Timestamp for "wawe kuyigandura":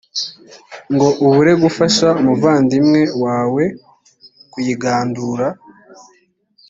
3.23-5.47